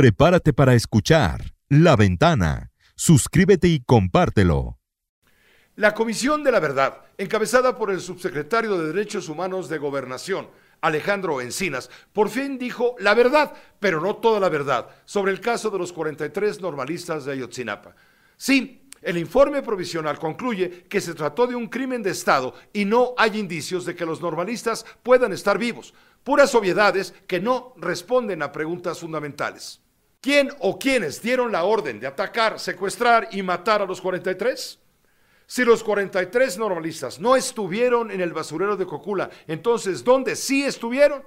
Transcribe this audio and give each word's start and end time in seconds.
Prepárate 0.00 0.54
para 0.54 0.72
escuchar 0.72 1.52
La 1.68 1.94
Ventana. 1.94 2.70
Suscríbete 2.96 3.68
y 3.68 3.80
compártelo. 3.80 4.78
La 5.76 5.92
Comisión 5.92 6.42
de 6.42 6.50
la 6.50 6.58
Verdad, 6.58 7.02
encabezada 7.18 7.76
por 7.76 7.90
el 7.90 8.00
subsecretario 8.00 8.78
de 8.78 8.94
Derechos 8.94 9.28
Humanos 9.28 9.68
de 9.68 9.76
Gobernación, 9.76 10.48
Alejandro 10.80 11.42
Encinas, 11.42 11.90
por 12.14 12.30
fin 12.30 12.56
dijo 12.56 12.96
la 12.98 13.12
verdad, 13.12 13.52
pero 13.78 14.00
no 14.00 14.16
toda 14.16 14.40
la 14.40 14.48
verdad, 14.48 14.88
sobre 15.04 15.32
el 15.32 15.40
caso 15.42 15.68
de 15.68 15.76
los 15.76 15.92
43 15.92 16.62
normalistas 16.62 17.26
de 17.26 17.32
Ayotzinapa. 17.32 17.94
Sí, 18.38 18.88
el 19.02 19.18
informe 19.18 19.60
provisional 19.60 20.18
concluye 20.18 20.84
que 20.84 21.02
se 21.02 21.12
trató 21.12 21.46
de 21.46 21.56
un 21.56 21.66
crimen 21.66 22.02
de 22.02 22.12
Estado 22.12 22.54
y 22.72 22.86
no 22.86 23.12
hay 23.18 23.38
indicios 23.38 23.84
de 23.84 23.94
que 23.94 24.06
los 24.06 24.22
normalistas 24.22 24.86
puedan 25.02 25.34
estar 25.34 25.58
vivos, 25.58 25.92
puras 26.24 26.54
obviedades 26.54 27.12
que 27.26 27.38
no 27.38 27.74
responden 27.76 28.40
a 28.42 28.50
preguntas 28.50 28.98
fundamentales. 28.98 29.82
¿Quién 30.20 30.50
o 30.58 30.78
quiénes 30.78 31.22
dieron 31.22 31.50
la 31.50 31.64
orden 31.64 31.98
de 31.98 32.06
atacar, 32.06 32.60
secuestrar 32.60 33.28
y 33.32 33.42
matar 33.42 33.80
a 33.80 33.86
los 33.86 34.02
43? 34.02 34.78
Si 35.46 35.64
los 35.64 35.82
43 35.82 36.58
normalistas 36.58 37.18
no 37.18 37.36
estuvieron 37.36 38.10
en 38.10 38.20
el 38.20 38.34
basurero 38.34 38.76
de 38.76 38.84
Cocula, 38.84 39.30
entonces 39.46 40.04
¿dónde 40.04 40.36
sí 40.36 40.62
estuvieron? 40.62 41.22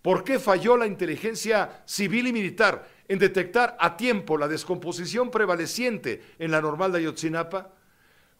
¿Por 0.00 0.24
qué 0.24 0.38
falló 0.38 0.76
la 0.78 0.86
inteligencia 0.86 1.82
civil 1.84 2.26
y 2.26 2.32
militar 2.32 2.88
en 3.08 3.18
detectar 3.18 3.76
a 3.78 3.94
tiempo 3.94 4.38
la 4.38 4.48
descomposición 4.48 5.30
prevaleciente 5.30 6.22
en 6.38 6.50
la 6.50 6.62
normal 6.62 6.92
de 6.92 7.00
Ayotzinapa? 7.00 7.72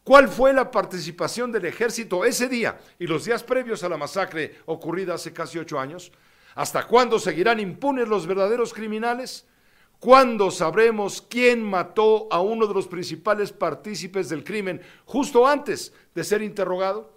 ¿Cuál 0.02 0.28
fue 0.28 0.54
la 0.54 0.70
participación 0.70 1.52
del 1.52 1.66
ejército 1.66 2.24
ese 2.24 2.48
día 2.48 2.78
y 2.98 3.06
los 3.06 3.26
días 3.26 3.42
previos 3.42 3.84
a 3.84 3.91
la 3.91 3.98
masacre 3.98 4.56
ocurrida 4.64 5.14
hace 5.14 5.34
casi 5.34 5.58
ocho 5.58 5.78
años? 5.78 6.10
¿Hasta 6.54 6.86
cuándo 6.86 7.19
seguirán 7.19 7.60
impunes 7.60 8.08
los 8.08 8.26
verdaderos 8.26 8.72
criminales? 8.72 9.46
¿Cuándo 10.05 10.50
sabremos 10.50 11.22
quién 11.30 11.62
mató 11.62 12.28
a 12.30 12.42
uno 12.42 12.66
de 12.66 12.74
los 12.74 12.86
principales 12.86 13.52
partícipes 13.52 14.28
del 14.28 14.44
crimen 14.44 14.82
justo 15.06 15.47
antes 15.47 15.94
de 16.15 16.22
ser 16.22 16.42
interrogado? 16.42 17.16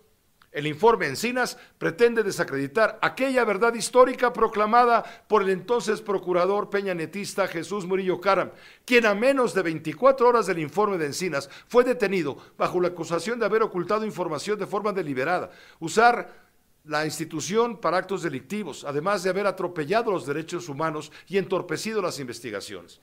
El 0.53 0.67
informe 0.67 1.07
Encinas 1.07 1.57
pretende 1.77 2.23
desacreditar 2.23 2.97
aquella 3.01 3.43
verdad 3.43 3.73
histórica 3.73 4.31
proclamada 4.31 5.03
por 5.27 5.41
el 5.41 5.49
entonces 5.49 5.99
procurador 5.99 6.69
peñanetista 6.69 7.49
Jesús 7.49 7.85
Murillo 7.85 8.21
Caram, 8.21 8.51
quien 8.85 9.05
a 9.05 9.13
menos 9.13 9.53
de 9.53 9.63
24 9.63 10.25
horas 10.25 10.47
del 10.47 10.59
informe 10.59 10.97
de 10.97 11.07
Encinas 11.07 11.49
fue 11.67 11.83
detenido 11.83 12.37
bajo 12.57 12.79
la 12.79 12.87
acusación 12.87 13.37
de 13.37 13.47
haber 13.47 13.63
ocultado 13.63 14.05
información 14.05 14.57
de 14.57 14.65
forma 14.65 14.93
deliberada, 14.93 15.51
usar 15.81 16.46
la 16.87 17.05
institución 17.05 17.77
para 17.77 17.97
actos 17.97 18.23
delictivos, 18.23 18.83
además 18.83 19.23
de 19.23 19.29
haber 19.29 19.47
atropellado 19.47 20.11
los 20.11 20.25
derechos 20.25 20.69
humanos 20.69 21.11
y 21.27 21.37
entorpecido 21.37 22.01
las 22.01 22.19
investigaciones. 22.19 22.99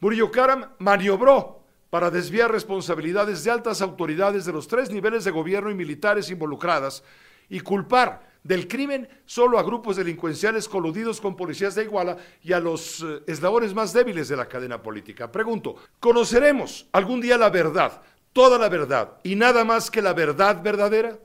Murillo 0.00 0.30
Karam 0.30 0.70
maniobró 0.78 1.64
para 1.90 2.10
desviar 2.10 2.50
responsabilidades 2.50 3.44
de 3.44 3.50
altas 3.50 3.80
autoridades 3.80 4.44
de 4.44 4.52
los 4.52 4.66
tres 4.66 4.90
niveles 4.90 5.24
de 5.24 5.30
gobierno 5.30 5.70
y 5.70 5.74
militares 5.74 6.30
involucradas 6.30 7.04
y 7.48 7.60
culpar 7.60 8.34
del 8.42 8.68
crimen 8.68 9.08
solo 9.24 9.58
a 9.58 9.62
grupos 9.62 9.96
delincuenciales 9.96 10.68
coludidos 10.68 11.20
con 11.20 11.36
policías 11.36 11.74
de 11.74 11.84
Iguala 11.84 12.16
y 12.42 12.52
a 12.52 12.60
los 12.60 13.02
eh, 13.02 13.22
eslabones 13.26 13.74
más 13.74 13.92
débiles 13.92 14.28
de 14.28 14.36
la 14.36 14.46
cadena 14.46 14.82
política. 14.82 15.32
Pregunto, 15.32 15.76
¿conoceremos 15.98 16.86
algún 16.92 17.20
día 17.20 17.38
la 17.38 17.48
verdad, 17.48 18.02
toda 18.32 18.58
la 18.58 18.68
verdad 18.68 19.18
y 19.22 19.34
nada 19.34 19.64
más 19.64 19.90
que 19.90 20.02
la 20.02 20.12
verdad 20.12 20.62
verdadera? 20.62 21.18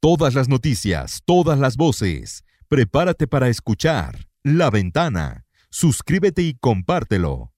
Todas 0.00 0.34
las 0.34 0.48
noticias, 0.48 1.22
todas 1.24 1.58
las 1.58 1.76
voces. 1.76 2.44
Prepárate 2.68 3.26
para 3.26 3.48
escuchar 3.48 4.28
La 4.42 4.68
Ventana. 4.68 5.46
Suscríbete 5.70 6.42
y 6.42 6.54
compártelo. 6.54 7.52